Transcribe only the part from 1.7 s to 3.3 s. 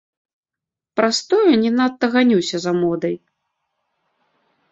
надта ганюся за модай.